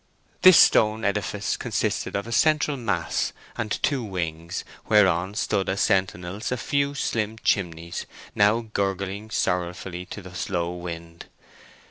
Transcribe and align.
This 0.41 0.57
stone 0.57 1.05
edifice 1.05 1.55
consisted 1.55 2.15
of 2.15 2.25
a 2.25 2.31
central 2.31 2.75
mass 2.75 3.33
and 3.55 3.69
two 3.83 4.03
wings, 4.03 4.63
whereon 4.89 5.35
stood 5.35 5.69
as 5.69 5.81
sentinels 5.81 6.51
a 6.51 6.57
few 6.57 6.95
slim 6.95 7.37
chimneys, 7.43 8.07
now 8.33 8.65
gurgling 8.73 9.29
sorrowfully 9.29 10.07
to 10.07 10.23
the 10.23 10.33
slow 10.33 10.73
wind. 10.73 11.27